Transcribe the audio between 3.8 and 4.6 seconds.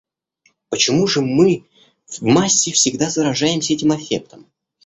аффектом?